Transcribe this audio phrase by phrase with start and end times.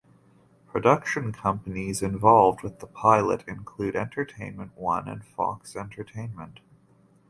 [0.65, 6.59] Production companies involved with the pilot include Entertainment One and Fox Entertainment.